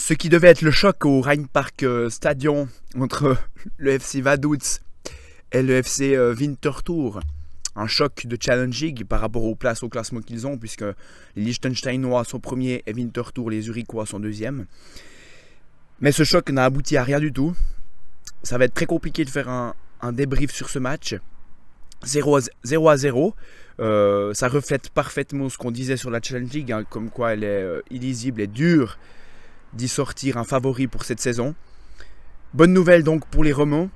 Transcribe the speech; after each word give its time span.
Ce 0.00 0.14
qui 0.14 0.28
devait 0.28 0.48
être 0.48 0.62
le 0.62 0.70
choc 0.70 1.04
au 1.04 1.20
Rheinpark 1.20 1.82
euh, 1.82 2.08
Stadion 2.08 2.68
entre 2.96 3.36
le 3.78 3.90
FC 3.90 4.20
Vaduz 4.20 4.80
et 5.50 5.60
le 5.60 5.74
FC 5.74 6.14
euh, 6.14 6.34
Winterthur. 6.34 7.18
Un 7.74 7.88
choc 7.88 8.24
de 8.24 8.38
Challenge 8.40 8.80
League 8.80 9.04
par 9.04 9.20
rapport 9.20 9.42
aux 9.42 9.56
places 9.56 9.82
au 9.82 9.88
classement 9.88 10.20
qu'ils 10.20 10.46
ont, 10.46 10.56
puisque 10.56 10.84
les 11.34 11.42
Liechtensteinois 11.42 12.22
sont 12.22 12.38
premiers 12.38 12.84
et 12.86 12.92
Winterthur, 12.92 13.50
les 13.50 13.62
Zurichois, 13.62 14.06
sont 14.06 14.20
deuxièmes. 14.20 14.66
Mais 16.00 16.12
ce 16.12 16.22
choc 16.22 16.48
n'a 16.50 16.64
abouti 16.64 16.96
à 16.96 17.02
rien 17.02 17.18
du 17.18 17.32
tout. 17.32 17.54
Ça 18.44 18.56
va 18.56 18.66
être 18.66 18.74
très 18.74 18.86
compliqué 18.86 19.24
de 19.24 19.30
faire 19.30 19.48
un, 19.48 19.74
débrief 20.12 20.52
sur 20.52 20.70
ce 20.70 20.78
match. 20.78 21.16
0 22.04 22.38
à 22.88 22.96
0. 22.96 23.34
Euh, 23.80 24.32
ça 24.32 24.46
reflète 24.46 24.90
parfaitement 24.90 25.48
ce 25.48 25.58
qu'on 25.58 25.72
disait 25.72 25.96
sur 25.96 26.10
la 26.10 26.20
Challenge 26.22 26.52
League, 26.52 26.70
hein, 26.70 26.84
comme 26.88 27.10
quoi 27.10 27.32
elle 27.32 27.42
est 27.42 27.82
illisible 27.90 28.40
et 28.40 28.46
dure 28.46 28.96
d'y 29.72 29.88
sortir 29.88 30.36
un 30.36 30.44
favori 30.44 30.86
pour 30.86 31.04
cette 31.04 31.20
saison. 31.20 31.54
Bonne 32.54 32.72
nouvelle 32.72 33.02
donc 33.02 33.26
pour 33.26 33.44
les 33.44 33.52
Romans, 33.52 33.90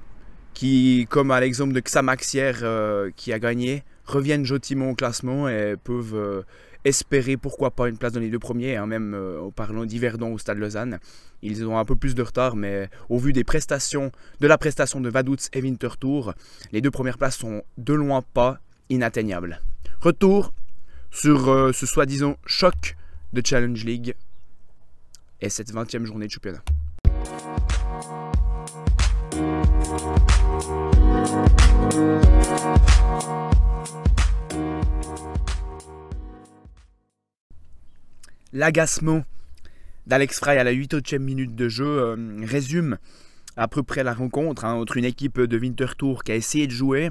qui, 0.55 1.07
comme 1.09 1.30
à 1.30 1.41
l'exemple 1.41 1.73
de 1.73 1.80
Xamax 1.80 2.35
hier, 2.35 2.59
euh, 2.63 3.11
qui 3.17 3.33
a 3.33 3.39
gagné, 3.39 3.83
reviennent 4.05 4.45
gentiment 4.45 4.91
au 4.91 4.95
classement 4.95 5.49
et 5.49 5.77
peuvent 5.83 6.15
euh, 6.15 6.43
espérer 6.85 7.37
pourquoi 7.37 7.71
pas 7.71 7.89
une 7.89 7.97
place 7.97 8.13
dans 8.13 8.21
les 8.21 8.29
deux 8.29 8.39
premiers, 8.39 8.77
hein, 8.77 8.87
même 8.87 9.15
euh, 9.15 9.41
en 9.41 9.51
parlant 9.51 9.87
d'Yverdon 9.87 10.35
au 10.35 10.39
Stade 10.39 10.59
Lausanne. 10.59 10.99
Ils 11.43 11.66
ont 11.66 11.79
un 11.79 11.85
peu 11.85 11.97
plus 11.97 12.15
de 12.15 12.23
retard, 12.23 12.55
mais 12.57 12.91
au 13.09 13.19
vu 13.19 13.33
des 13.33 13.45
prestations, 13.45 14.13
de 14.41 14.47
la 14.47 14.59
prestation 14.59 15.01
de 15.01 15.09
Vaduz 15.09 15.49
et 15.52 15.63
Winterthur, 15.63 16.35
les 16.73 16.80
deux 16.80 16.91
premières 16.91 17.19
places 17.19 17.39
sont 17.39 17.63
de 17.79 17.95
loin 17.95 18.23
pas 18.23 18.59
inatteignables. 18.91 19.63
Retour 20.01 20.52
sur 21.11 21.75
ce 21.75 21.87
soi-disant 21.87 22.37
choc 22.47 22.97
de 23.33 23.43
Challenge 23.45 23.85
League 23.85 24.15
et 25.42 25.48
cette 25.48 25.73
20e 25.73 26.05
journée 26.05 26.27
de 26.27 26.30
championnat. 26.30 26.62
L'agacement 38.52 39.24
d'Alex 40.07 40.38
Frey 40.38 40.59
à 40.59 40.65
la 40.65 40.73
8e 40.73 41.18
minute 41.18 41.56
de 41.56 41.68
jeu 41.68 41.87
euh, 41.87 42.45
résume 42.45 42.99
à 43.56 43.66
peu 43.66 43.82
près 43.82 44.04
la 44.04 44.15
rencontre 44.15 44.65
hein, 44.65 44.74
entre 44.74 44.96
une 44.96 45.04
équipe 45.04 45.40
de 45.40 45.59
Winterthur 45.59 46.23
qui 46.23 46.32
a 46.32 46.37
essayé 46.37 46.66
de 46.66 46.73
jouer, 46.73 47.10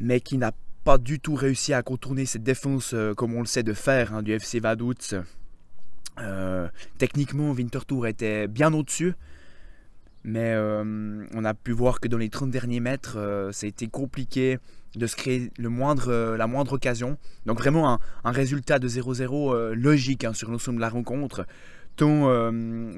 mais 0.00 0.20
qui 0.20 0.38
n'a 0.38 0.52
pas 0.84 0.98
du 0.98 1.20
tout 1.20 1.34
réussi 1.34 1.74
à 1.74 1.82
contourner 1.82 2.26
cette 2.26 2.42
défense 2.42 2.94
euh, 2.94 3.12
comme 3.14 3.34
on 3.34 3.40
le 3.40 3.46
sait 3.46 3.62
de 3.62 3.72
faire 3.72 4.14
hein, 4.14 4.22
du 4.22 4.32
FC 4.32 4.60
Vaduz 4.60 5.14
euh, 6.18 6.68
techniquement, 6.98 7.50
Winterthur 7.50 8.06
était 8.06 8.48
bien 8.48 8.72
au-dessus. 8.72 9.14
Mais 10.24 10.52
euh, 10.54 11.24
on 11.34 11.44
a 11.44 11.54
pu 11.54 11.72
voir 11.72 11.98
que 11.98 12.06
dans 12.06 12.18
les 12.18 12.28
30 12.28 12.50
derniers 12.50 12.80
mètres, 12.80 13.14
euh, 13.16 13.50
ça 13.50 13.66
a 13.66 13.68
été 13.68 13.88
compliqué 13.88 14.58
de 14.94 15.06
se 15.06 15.16
créer 15.16 15.50
le 15.58 15.68
moindre, 15.68 16.36
la 16.36 16.46
moindre 16.46 16.74
occasion. 16.74 17.16
Donc 17.46 17.58
vraiment 17.58 17.98
un, 18.24 18.30
résultat 18.30 18.78
de 18.78 18.88
0-0 18.88 19.72
logique 19.72 20.24
hein, 20.24 20.34
sur 20.34 20.50
l'ensemble 20.50 20.76
de 20.76 20.82
la 20.82 20.90
rencontre. 20.90 21.46
Ton 21.96 22.28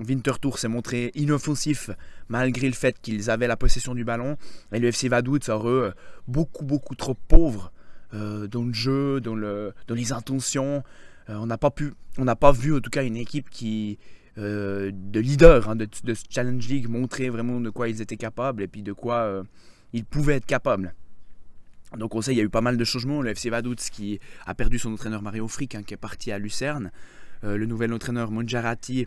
Winterthur 0.06 0.58
s'est 0.58 0.68
montré 0.68 1.12
inoffensif 1.14 1.90
malgré 2.28 2.66
le 2.66 2.74
fait 2.74 3.00
qu'ils 3.00 3.30
avaient 3.30 3.46
la 3.46 3.56
possession 3.56 3.94
du 3.94 4.04
ballon. 4.04 4.36
Et 4.72 4.80
le 4.80 4.88
FC 4.88 5.08
Vaduz, 5.08 5.48
eux, 5.50 5.92
beaucoup 6.26 6.64
beaucoup 6.64 6.96
trop 6.96 7.14
pauvre 7.14 7.72
dans 8.12 8.64
le 8.64 8.72
jeu, 8.72 9.20
dans, 9.20 9.36
le, 9.36 9.72
dans 9.86 9.94
les 9.94 10.12
intentions. 10.12 10.82
Euh, 11.30 11.36
on 11.36 11.46
n'a 11.46 11.58
pas 11.58 11.70
pu, 11.70 11.92
on 12.18 12.24
n'a 12.24 12.36
pas 12.36 12.52
vu 12.52 12.74
en 12.74 12.80
tout 12.80 12.90
cas 12.90 13.04
une 13.04 13.16
équipe 13.16 13.50
qui 13.50 13.98
euh, 14.36 14.90
de 14.92 15.20
leader 15.20 15.68
hein, 15.68 15.76
de, 15.76 15.88
ce 15.92 16.24
Challenge 16.28 16.66
League 16.66 16.88
montrer 16.88 17.30
vraiment 17.30 17.60
de 17.60 17.70
quoi 17.70 17.88
ils 17.88 18.02
étaient 18.02 18.16
capables 18.16 18.62
et 18.62 18.68
puis 18.68 18.82
de 18.82 18.92
quoi 18.92 19.16
euh, 19.16 19.42
ils 19.92 20.04
pouvaient 20.04 20.36
être 20.36 20.46
capables. 20.46 20.94
Donc 21.96 22.14
on 22.14 22.20
sait 22.20 22.32
il 22.32 22.38
y 22.38 22.40
a 22.40 22.44
eu 22.44 22.50
pas 22.50 22.60
mal 22.60 22.76
de 22.76 22.84
changements. 22.84 23.22
Le 23.22 23.30
FC 23.30 23.50
Vaduz 23.50 23.76
qui 23.90 24.18
a 24.46 24.54
perdu 24.54 24.78
son 24.78 24.92
entraîneur 24.92 25.22
Mario 25.22 25.46
Frick 25.48 25.74
hein, 25.74 25.82
qui 25.82 25.94
est 25.94 25.98
parti 25.98 26.32
à 26.32 26.38
Lucerne. 26.38 26.90
le 27.42 27.66
nouvel 27.66 27.92
entraîneur 27.92 28.30
Monjarati 28.30 29.06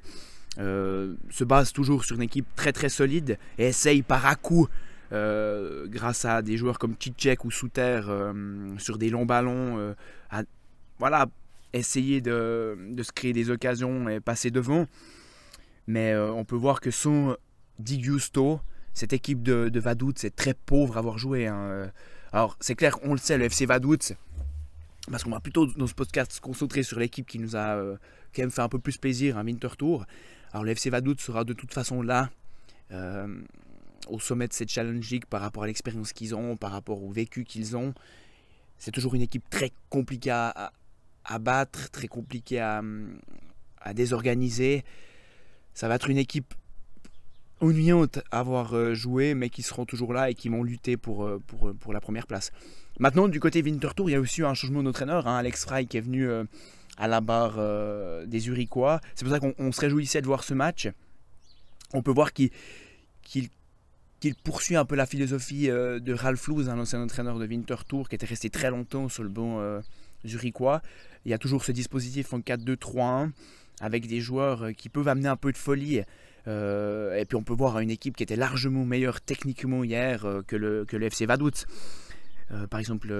se 0.57 1.43
base 1.43 1.73
toujours 1.73 2.05
sur 2.05 2.15
une 2.15 2.23
équipe 2.23 2.47
très 2.55 2.71
très 2.71 2.89
solide 2.89 3.37
et 3.57 3.67
essaye 3.67 4.03
par 4.03 4.25
à 4.25 4.35
coup 4.35 4.67
grâce 5.11 6.23
à 6.23 6.41
des 6.41 6.55
joueurs 6.55 6.79
comme 6.79 6.95
Tchitchek 6.95 7.43
ou 7.43 7.51
Souter 7.51 8.01
sur 8.77 8.97
des 8.97 9.09
longs 9.09 9.25
ballons 9.25 9.93
voilà 10.97 11.27
essayer 11.73 12.21
de, 12.21 12.77
se 13.01 13.11
créer 13.11 13.33
des 13.33 13.49
occasions 13.49 14.09
et 14.09 14.19
passer 14.19 14.51
devant. 14.51 14.87
Mais 15.87 16.11
euh, 16.13 16.31
on 16.31 16.45
peut 16.45 16.55
voir 16.55 16.81
que 16.81 16.91
sans 16.91 17.35
Di 17.79 18.01
Giusto, 18.01 18.59
cette 18.93 19.13
équipe 19.13 19.43
de, 19.43 19.69
de 19.69 19.79
Vaduz 19.79 20.13
c'est 20.17 20.35
très 20.35 20.53
pauvre 20.53 20.97
à 20.97 20.99
avoir 20.99 21.17
joué. 21.17 21.47
Hein. 21.47 21.91
Alors 22.33 22.57
c'est 22.59 22.75
clair, 22.75 22.97
on 23.03 23.13
le 23.13 23.19
sait, 23.19 23.37
le 23.37 23.45
FC 23.45 23.65
Vaduz, 23.65 24.15
parce 25.09 25.23
qu'on 25.23 25.29
va 25.29 25.39
plutôt 25.39 25.65
dans 25.65 25.87
ce 25.87 25.93
podcast 25.93 26.33
se 26.33 26.41
concentrer 26.41 26.83
sur 26.83 26.99
l'équipe 26.99 27.25
qui 27.25 27.39
nous 27.39 27.55
a 27.55 27.75
euh, 27.75 27.97
quand 28.35 28.41
même 28.41 28.51
fait 28.51 28.61
un 28.61 28.69
peu 28.69 28.79
plus 28.79 28.97
plaisir, 28.97 29.37
un 29.37 29.45
Winter 29.45 29.69
Tour. 29.77 30.05
Alors 30.51 30.63
le 30.63 30.71
FC 30.71 30.89
Vaduz 30.89 31.17
sera 31.19 31.43
de 31.43 31.53
toute 31.53 31.73
façon 31.73 32.01
là, 32.01 32.29
euh, 32.91 33.41
au 34.09 34.19
sommet 34.19 34.47
de 34.47 34.53
cette 34.53 34.69
Challenge 34.69 35.09
League 35.09 35.25
par 35.25 35.41
rapport 35.41 35.63
à 35.63 35.67
l'expérience 35.67 36.13
qu'ils 36.13 36.35
ont, 36.35 36.57
par 36.57 36.71
rapport 36.71 37.03
au 37.03 37.11
vécu 37.11 37.43
qu'ils 37.45 37.77
ont. 37.77 37.93
C'est 38.77 38.91
toujours 38.91 39.15
une 39.15 39.21
équipe 39.21 39.49
très 39.49 39.71
compliquée 39.89 40.31
à, 40.31 40.71
à 41.27 41.39
battre, 41.39 41.91
très 41.91 42.07
compliqué 42.07 42.59
à, 42.59 42.81
désorganiser. 43.93 44.83
Ça 45.73 45.87
va 45.87 45.95
être 45.95 46.09
une 46.09 46.17
équipe 46.17 46.53
ennuyante 47.61 48.19
à 48.31 48.39
avoir 48.39 48.73
euh, 48.73 48.93
joué, 48.93 49.33
mais 49.33 49.49
qui 49.49 49.61
seront 49.61 49.85
toujours 49.85 50.13
là 50.13 50.29
et 50.29 50.35
qui 50.35 50.49
vont 50.49 50.61
lutter 50.61 50.97
pour, 50.97 51.23
euh, 51.23 51.41
pour, 51.47 51.69
euh, 51.69 51.73
pour 51.73 51.93
la 51.93 52.01
première 52.01 52.27
place. 52.27 52.51
Maintenant, 52.99 53.29
du 53.29 53.39
côté 53.39 53.61
Winterthur, 53.61 54.09
il 54.09 54.13
y 54.13 54.15
a 54.15 54.19
aussi 54.19 54.43
un 54.43 54.53
changement 54.53 54.83
d'entraîneur. 54.83 55.25
Hein. 55.27 55.37
Alex 55.37 55.63
Frey 55.63 55.85
qui 55.85 55.97
est 55.97 56.01
venu 56.01 56.27
à 56.97 57.07
la 57.07 57.21
barre 57.21 57.57
des 58.25 58.47
Uriquois. 58.47 58.99
C'est 59.13 59.23
pour 59.23 59.33
ça 59.33 59.39
qu'on 59.39 59.71
se 59.71 59.81
réjouissait 59.81 60.21
de 60.21 60.25
voir 60.25 60.43
ce 60.43 60.55
match. 60.55 60.89
On 61.93 62.01
peut 62.01 62.11
voir 62.11 62.33
qu'il 62.33 62.49
poursuit 64.43 64.75
un 64.75 64.85
peu 64.85 64.95
la 64.95 65.05
philosophie 65.05 65.67
de 65.67 66.13
Ralph 66.13 66.47
Louz, 66.47 66.69
un 66.69 66.79
ancien 66.79 66.99
entraîneur 66.99 67.37
de 67.37 67.45
Winterthur, 67.45 68.09
qui 68.09 68.15
était 68.15 68.25
resté 68.25 68.49
très 68.49 68.71
longtemps 68.71 69.09
sur 69.09 69.21
le 69.21 69.29
banc 69.29 69.61
zurichois. 70.25 70.81
Il 71.25 71.31
y 71.31 71.33
a 71.33 71.37
toujours 71.37 71.63
ce 71.63 71.71
dispositif 71.71 72.33
en 72.33 72.39
4-2-3-1 72.39 73.31
avec 73.81 74.07
des 74.07 74.21
joueurs 74.21 74.63
euh, 74.63 74.71
qui 74.71 74.89
peuvent 74.89 75.07
amener 75.07 75.27
un 75.27 75.35
peu 75.35 75.51
de 75.51 75.57
folie. 75.57 76.01
Euh, 76.47 77.17
et 77.17 77.25
puis 77.25 77.35
on 77.35 77.43
peut 77.43 77.53
voir 77.53 77.79
une 77.79 77.91
équipe 77.91 78.15
qui 78.15 78.23
était 78.23 78.35
largement 78.35 78.85
meilleure 78.85 79.21
techniquement 79.21 79.83
hier 79.83 80.25
euh, 80.25 80.41
que, 80.41 80.55
le, 80.55 80.85
que 80.85 80.95
le 80.95 81.07
FC 81.07 81.25
Vaduz. 81.25 81.65
par 82.69 82.79
exemple, 82.79 83.13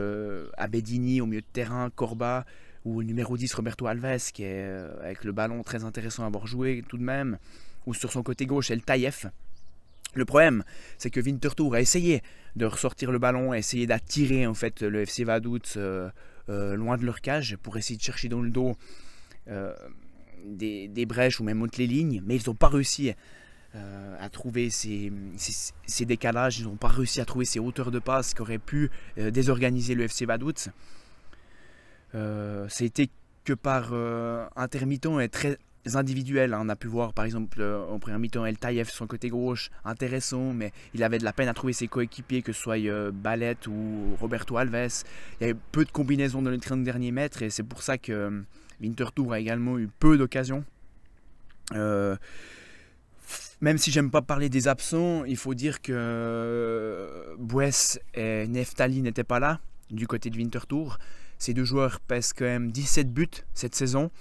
Abedini 0.58 1.20
au 1.20 1.26
milieu 1.26 1.42
de 1.42 1.48
terrain, 1.52 1.90
Corba 1.90 2.46
ou 2.86 3.02
le 3.02 3.06
numéro 3.06 3.36
10 3.36 3.54
Roberto 3.56 3.86
Alves 3.88 4.32
qui 4.32 4.44
est 4.44 4.66
avec 5.02 5.26
le 5.26 5.34
ballon 5.34 5.62
très 5.64 5.84
intéressant 5.84 6.24
à 6.24 6.28
avoir 6.28 6.48
joué 6.48 6.84
tout 6.88 6.98
de 6.98 7.04
même. 7.04 7.38
Ou 7.86 7.94
sur 7.94 8.12
son 8.12 8.24
côté 8.24 8.46
gauche, 8.46 8.72
El 8.72 8.82
Taïef. 8.82 9.28
Le 10.14 10.26
problème, 10.26 10.64
c'est 10.98 11.10
que 11.10 11.20
Winterthur 11.20 11.74
a 11.74 11.82
essayé 11.82 12.22
de 12.56 12.66
ressortir 12.66 13.12
le 13.12 13.20
ballon, 13.20 13.52
a 13.52 13.58
essayé 13.58 13.86
d'attirer 13.88 14.48
en 14.48 14.54
fait 14.54 14.82
le 14.82 15.02
FC 15.02 15.26
Vaduz 15.26 15.78
loin 16.48 16.98
de 16.98 17.06
leur 17.06 17.22
cage 17.22 17.58
pour 17.58 17.78
essayer 17.78 17.98
de 17.98 18.02
chercher 18.02 18.30
dans 18.30 18.42
le 18.42 18.50
dos 18.50 18.76
euh, 19.50 19.74
des, 20.46 21.06
brèches 21.06 21.40
ou 21.40 21.44
même 21.44 21.58
monter 21.58 21.86
les 21.86 21.88
lignes, 21.88 22.22
mais 22.26 22.36
ils 22.36 22.48
n'ont 22.48 22.56
pas 22.56 22.70
réussi 22.70 23.12
euh, 23.76 24.16
à 24.20 24.30
trouver 24.30 24.70
ces, 24.70 25.12
décalages, 26.02 26.60
ils 26.60 26.66
n'ont 26.66 26.78
pas 26.78 26.88
réussi 26.88 27.20
à 27.20 27.26
trouver 27.26 27.46
ces 27.46 27.60
hauteurs 27.60 27.92
de 27.92 28.00
passe 28.00 28.34
qui 28.34 28.42
auraient 28.42 28.60
pu 28.60 28.90
désorganiser 29.18 29.96
le 29.96 30.04
FC 30.04 30.26
Vaduz. 30.26 30.70
C'était 32.70 33.10
que 33.44 33.54
par 33.54 33.94
intermittent 34.56 35.20
et 35.22 35.30
très 35.30 35.58
individuel. 35.96 36.54
Hein. 36.54 36.62
On 36.64 36.70
a 36.70 36.76
pu 36.76 36.88
voir 36.88 37.14
par 37.14 37.26
exemple 37.26 37.64
en 37.64 38.00
première 38.00 38.20
mi-temps 38.20 38.46
El 38.46 38.58
Taïef 38.58 38.90
son 38.90 39.08
côté 39.08 39.30
gauche, 39.30 39.70
intéressant, 39.86 40.54
mais 40.54 40.72
il 40.94 41.04
avait 41.04 41.20
de 41.20 41.24
la 41.24 41.34
peine 41.34 41.48
à 41.48 41.54
trouver 41.54 41.74
ses 41.74 41.88
coéquipiers, 41.88 42.42
que 42.42 42.52
ce 42.52 42.62
soit 42.62 42.78
euh, 42.78 43.12
ou 43.68 44.16
Roberto 44.20 44.58
Alves. 44.58 45.04
Il 45.40 45.48
y 45.48 45.50
avait 45.50 45.60
peu 45.72 45.86
de 45.86 45.92
combinaisons 45.92 46.42
dans 46.42 46.52
les 46.52 46.60
30 46.60 46.84
derniers 46.84 47.12
mètres 47.12 47.42
et 47.42 47.50
c'est 47.50 47.64
pour 47.64 47.82
ça 47.82 47.98
que 47.98 48.12
euh, 48.12 48.42
Winterthur 48.82 49.32
a 49.32 49.40
également 49.40 49.78
eu 49.78 49.88
peu 49.88 50.18
d'occasions. 50.18 50.64
Euh, 51.74 52.16
même 53.60 53.78
si 53.78 53.92
j'aime 53.92 54.12
pas 54.12 54.22
parler 54.22 54.50
des 54.50 54.68
absents, 54.68 55.26
il 55.26 55.38
faut 55.38 55.54
dire 55.54 55.82
que 55.82 55.92
euh, 55.94 57.36
Bues 57.40 58.00
et 58.14 58.48
Neftali 58.48 59.02
n'étaient 59.02 59.24
pas 59.24 59.40
là 59.40 59.60
du 59.90 60.08
côté 60.08 60.30
de 60.30 60.38
Winterthur. 60.38 61.00
Ces 61.40 61.54
deux 61.54 61.64
joueurs 61.64 62.00
pèsent 62.00 62.34
quand 62.34 62.46
même 62.46 62.72
17 62.72 63.12
buts 63.12 63.28
cette 63.54 63.76
saison. 63.76 64.12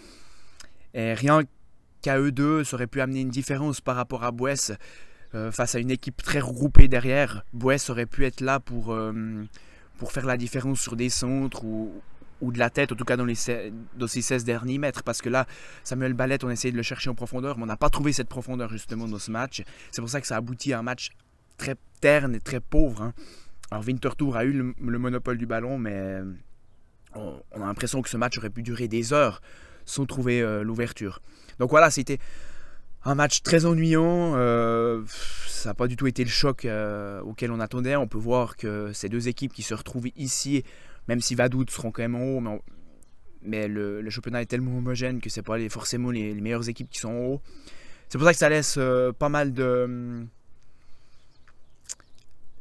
Et 0.94 1.12
rien 1.14 1.42
qu'à 2.06 2.20
eux 2.20 2.30
deux, 2.30 2.62
ça 2.62 2.76
aurait 2.76 2.86
pu 2.86 3.00
amener 3.00 3.20
une 3.20 3.30
différence 3.30 3.80
par 3.80 3.96
rapport 3.96 4.22
à 4.22 4.30
Bouès. 4.30 4.70
Euh, 5.34 5.50
face 5.50 5.74
à 5.74 5.80
une 5.80 5.90
équipe 5.90 6.22
très 6.22 6.38
regroupée 6.38 6.86
derrière, 6.86 7.42
Bouès 7.52 7.90
aurait 7.90 8.06
pu 8.06 8.24
être 8.24 8.40
là 8.40 8.60
pour, 8.60 8.92
euh, 8.92 9.12
pour 9.98 10.12
faire 10.12 10.24
la 10.24 10.36
différence 10.36 10.78
sur 10.78 10.94
des 10.94 11.08
centres 11.08 11.64
ou, 11.64 11.92
ou 12.40 12.52
de 12.52 12.60
la 12.60 12.70
tête, 12.70 12.92
en 12.92 12.94
tout 12.94 13.04
cas 13.04 13.16
dans, 13.16 13.24
les, 13.24 13.34
dans 13.96 14.06
ces 14.06 14.22
16 14.22 14.44
derniers 14.44 14.78
mètres. 14.78 15.02
Parce 15.02 15.20
que 15.20 15.28
là, 15.28 15.46
Samuel 15.82 16.12
Ballet, 16.14 16.44
on 16.44 16.48
a 16.48 16.52
essayé 16.52 16.70
de 16.70 16.76
le 16.76 16.84
chercher 16.84 17.10
en 17.10 17.16
profondeur, 17.16 17.56
mais 17.56 17.64
on 17.64 17.66
n'a 17.66 17.76
pas 17.76 17.90
trouvé 17.90 18.12
cette 18.12 18.28
profondeur 18.28 18.70
justement 18.70 19.08
dans 19.08 19.18
ce 19.18 19.32
match. 19.32 19.64
C'est 19.90 20.00
pour 20.00 20.08
ça 20.08 20.20
que 20.20 20.28
ça 20.28 20.36
aboutit 20.36 20.74
à 20.74 20.78
un 20.78 20.82
match 20.82 21.10
très 21.56 21.74
terne 22.00 22.36
et 22.36 22.40
très 22.40 22.60
pauvre. 22.60 23.02
Hein. 23.02 23.14
Alors 23.72 23.84
Winterthur 23.84 24.36
a 24.36 24.44
eu 24.44 24.52
le, 24.52 24.98
monopole 25.00 25.38
du 25.38 25.46
ballon, 25.46 25.76
mais 25.76 26.20
on, 27.16 27.42
a 27.52 27.66
l'impression 27.66 28.00
que 28.00 28.08
ce 28.08 28.16
match 28.16 28.38
aurait 28.38 28.50
pu 28.50 28.62
durer 28.62 28.86
des 28.86 29.12
heures 29.12 29.42
sans 29.86 30.04
trouver 30.04 30.42
euh, 30.42 30.62
l'ouverture. 30.62 31.20
Donc 31.58 31.70
voilà, 31.70 31.90
c'était 31.90 32.18
un 33.04 33.14
match 33.14 33.42
très 33.42 33.64
ennuyant. 33.64 34.34
Euh, 34.36 35.02
ça 35.46 35.70
n'a 35.70 35.74
pas 35.74 35.86
du 35.86 35.96
tout 35.96 36.06
été 36.06 36.22
le 36.22 36.28
choc 36.28 36.64
euh, 36.64 37.20
auquel 37.22 37.50
on 37.50 37.60
attendait. 37.60 37.96
On 37.96 38.08
peut 38.08 38.18
voir 38.18 38.56
que 38.56 38.92
ces 38.92 39.08
deux 39.08 39.28
équipes 39.28 39.54
qui 39.54 39.62
se 39.62 39.72
retrouvent 39.72 40.08
ici, 40.16 40.64
même 41.08 41.20
si 41.20 41.34
Vadout 41.34 41.70
seront 41.70 41.92
quand 41.92 42.02
même 42.02 42.16
en 42.16 42.24
haut, 42.24 42.60
mais, 43.42 43.68
le, 43.68 44.10
championnat 44.10 44.42
est 44.42 44.46
tellement 44.46 44.76
homogène 44.76 45.20
que 45.20 45.30
ce 45.30 45.40
pas 45.40 45.56
les, 45.56 45.68
forcément 45.68 46.10
les, 46.10 46.34
meilleures 46.34 46.68
équipes 46.68 46.90
qui 46.90 46.98
sont 46.98 47.08
en 47.08 47.24
haut. 47.24 47.42
C'est 48.08 48.18
pour 48.18 48.26
ça 48.26 48.32
que 48.32 48.38
ça 48.38 48.48
laisse 48.48 48.78
pas 49.18 49.28
mal 49.28 49.52
de 49.52 50.26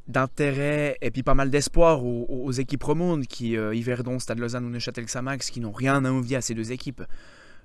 d'intérêt 0.07 0.97
et 1.01 1.11
puis 1.11 1.23
pas 1.23 1.33
mal 1.33 1.49
d'espoir 1.49 2.03
aux, 2.03 2.51
équipes 2.51 2.83
romandes 2.83 3.25
qui, 3.25 3.57
euh, 3.57 3.73
Yverdon, 3.73 4.19
Stade 4.19 4.39
Lausanne 4.39 4.65
ou 4.65 4.69
Neuchâtel 4.69 5.05
Xamax, 5.05 5.49
qui 5.49 5.59
n'ont 5.59 5.71
rien 5.71 6.05
à 6.05 6.11
envier 6.11 6.37
à 6.37 6.41
ces 6.41 6.53
deux 6.53 6.71
équipes. 6.71 7.03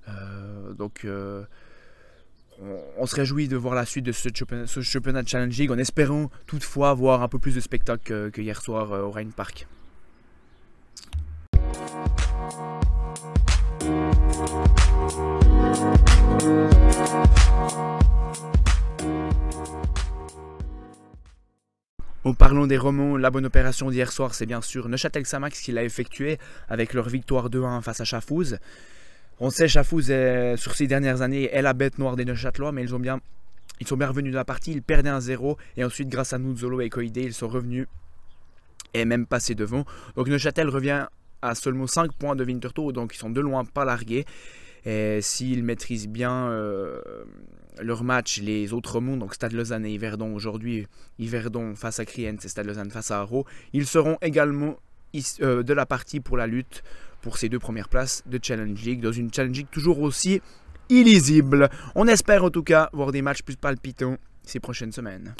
Euh, 0.07 0.73
donc 0.73 1.01
euh, 1.05 1.43
on, 2.97 3.05
se 3.05 3.15
réjouit 3.15 3.47
de 3.47 3.55
voir 3.55 3.75
la 3.75 3.85
suite 3.85 4.05
de 4.05 4.11
ce 4.11 4.81
championnat, 4.81 5.21
League 5.45 5.71
en 5.71 5.77
espérant 5.77 6.31
toutefois 6.47 6.93
voir 6.93 7.21
un 7.21 7.27
peu 7.27 7.39
plus 7.39 7.55
de 7.55 7.59
spectacles 7.59 8.03
que, 8.03 8.29
que 8.29 8.41
hier 8.41 8.61
soir 8.61 8.91
au 8.91 9.11
Rhein 9.11 9.29
Park. 9.29 9.67
En 22.31 22.33
parlant 22.33 22.65
des 22.65 22.77
Romans, 22.77 23.17
la 23.17 23.29
bonne 23.29 23.45
opération 23.45 23.91
d'hier 23.91 24.09
soir, 24.09 24.33
c'est 24.33 24.45
bien 24.45 24.61
sûr 24.61 24.87
Neuchâtel 24.87 25.25
Samax 25.25 25.59
qui 25.59 25.73
l'a 25.73 25.83
effectué 25.83 26.37
avec 26.69 26.93
leur 26.93 27.09
victoire 27.09 27.49
2-1 27.49 27.81
face 27.81 27.99
à 27.99 28.05
Chafouz. 28.05 28.57
On 29.41 29.49
sait 29.49 29.67
Chafouz, 29.67 30.13
sur 30.55 30.73
ces 30.73 30.87
dernières 30.87 31.21
années, 31.23 31.53
est 31.53 31.61
la 31.61 31.73
bête 31.73 31.97
noire 31.97 32.15
des 32.15 32.23
Neuchâtelois, 32.23 32.71
mais 32.71 32.83
ils, 32.83 32.95
ont 32.95 32.99
bien, 32.99 33.19
ils 33.81 33.87
sont 33.87 33.97
bien 33.97 34.07
revenus 34.07 34.31
de 34.31 34.37
la 34.37 34.45
partie. 34.45 34.71
Ils 34.71 34.81
perdaient 34.81 35.09
un 35.09 35.19
0 35.19 35.57
et 35.75 35.83
ensuite, 35.83 36.07
grâce 36.07 36.31
à 36.31 36.39
Nuzolo 36.39 36.79
et 36.79 36.89
Koide, 36.89 37.17
ils 37.17 37.33
sont 37.33 37.49
revenus 37.49 37.85
et 38.93 39.03
même 39.03 39.25
passés 39.25 39.53
devant. 39.53 39.83
Donc 40.15 40.29
Neuchâtel 40.29 40.69
revient 40.69 41.07
à 41.41 41.53
seulement 41.53 41.85
5 41.85 42.13
points 42.13 42.37
de 42.37 42.45
Winterthur, 42.45 42.93
donc 42.93 43.13
ils 43.13 43.17
sont 43.17 43.29
de 43.29 43.41
loin 43.41 43.65
pas 43.65 43.83
largués. 43.83 44.23
Et 44.85 45.19
s'ils 45.21 45.65
maîtrisent 45.65 46.07
bien 46.07 46.47
euh, 46.47 47.01
leur 47.81 48.03
match, 48.03 48.39
les 48.41 48.73
autres 48.73 48.99
mondes, 48.99 49.19
donc 49.19 49.33
Stade 49.33 49.53
Lausanne 49.53 49.85
et 49.85 49.93
Yverdon 49.93 50.33
aujourd'hui, 50.33 50.87
Yverdon 51.19 51.75
face 51.75 51.99
à 51.99 52.05
Kriens 52.05 52.35
et 52.43 52.47
Stade 52.47 52.65
Lausanne 52.67 52.91
face 52.91 53.11
à 53.11 53.19
Haro, 53.19 53.45
ils 53.73 53.85
seront 53.85 54.17
également 54.21 54.77
euh, 55.41 55.63
de 55.63 55.73
la 55.73 55.85
partie 55.85 56.19
pour 56.19 56.37
la 56.37 56.47
lutte 56.47 56.83
pour 57.21 57.37
ces 57.37 57.49
deux 57.49 57.59
premières 57.59 57.89
places 57.89 58.23
de 58.25 58.39
Challenge 58.41 58.81
League, 58.81 59.01
dans 59.01 59.11
une 59.11 59.33
Challenge 59.33 59.55
League 59.55 59.67
toujours 59.71 59.99
aussi 59.99 60.41
illisible. 60.89 61.69
On 61.95 62.07
espère 62.07 62.43
en 62.43 62.49
tout 62.49 62.63
cas 62.63 62.89
voir 62.93 63.11
des 63.11 63.21
matchs 63.21 63.43
plus 63.43 63.55
palpitants 63.55 64.17
ces 64.43 64.59
prochaines 64.59 64.91
semaines. 64.91 65.35